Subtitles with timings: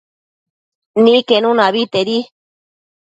[1.03, 2.19] Niquenuna abetedi